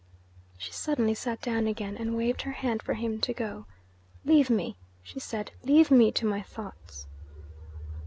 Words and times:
She 0.57 0.71
suddenly 0.71 1.13
sat 1.13 1.41
down 1.43 1.67
again, 1.67 1.95
and 1.95 2.17
waved 2.17 2.41
her 2.41 2.53
hand 2.53 2.81
for 2.81 2.95
him 2.95 3.21
to 3.21 3.33
go. 3.35 3.65
'Leave 4.25 4.49
me,' 4.49 4.75
she 5.03 5.19
said. 5.19 5.51
'Leave 5.63 5.91
me 5.91 6.11
to 6.13 6.25
my 6.25 6.41
thoughts.' 6.41 7.05